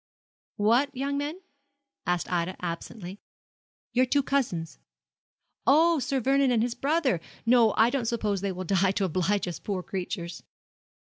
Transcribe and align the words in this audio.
'What 0.55 0.95
young 0.97 1.19
men?' 1.19 1.41
asked 2.07 2.31
Ida, 2.33 2.55
absently. 2.59 3.19
'Your 3.93 4.07
two 4.07 4.23
cousins.' 4.23 4.79
'Oh, 5.67 5.99
Sir 5.99 6.19
Vernon 6.19 6.49
and 6.49 6.63
his 6.63 6.73
brother. 6.73 7.21
No, 7.45 7.75
I 7.77 7.91
don't 7.91 8.07
suppose 8.07 8.41
they 8.41 8.51
will 8.51 8.63
die 8.63 8.93
to 8.93 9.05
oblige 9.05 9.47
us 9.47 9.59
poor 9.59 9.83
creatures.' 9.83 10.41